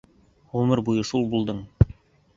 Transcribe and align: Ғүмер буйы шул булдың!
Ғүмер 0.55 0.81
буйы 0.87 1.05
шул 1.13 1.31
булдың! 1.35 1.63